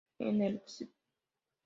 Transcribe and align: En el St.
En 0.17 0.41
el 0.41 0.63
St. 0.65 0.91